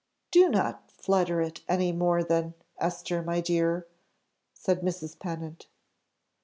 "Do 0.31 0.49
not 0.49 0.89
flutter 0.89 1.41
it 1.41 1.61
any 1.69 1.91
more, 1.91 2.23
then, 2.23 2.55
Esther 2.79 3.21
my 3.21 3.39
dear," 3.39 3.85
said 4.55 4.79
Mrs. 4.81 5.19
Pennant. 5.19 5.67